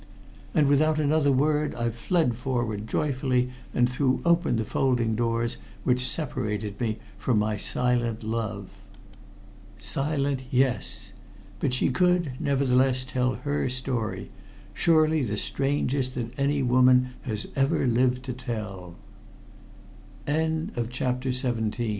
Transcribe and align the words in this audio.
And 0.55 0.65
without 0.67 0.99
another 0.99 1.31
word 1.31 1.75
I 1.75 1.91
fled 1.91 2.33
forward 2.35 2.87
joyfully, 2.87 3.51
and 3.71 3.87
threw 3.87 4.19
open 4.25 4.55
the 4.55 4.65
folding 4.65 5.13
doors 5.13 5.57
which 5.83 6.07
separated 6.09 6.81
me 6.81 6.97
from 7.19 7.37
my 7.37 7.55
silent 7.55 8.23
love. 8.23 8.69
Silent, 9.77 10.41
yes! 10.49 11.13
But 11.59 11.75
she 11.75 11.91
could, 11.91 12.31
nevertheless, 12.39 13.05
tell 13.05 13.35
her 13.35 13.69
story 13.69 14.31
surely 14.73 15.21
the 15.21 15.37
strangest 15.37 16.15
that 16.15 16.31
any 16.35 16.63
woman 16.63 17.11
has 17.23 17.47
ever 17.55 17.85
lived 17.85 18.23
t 18.25 18.59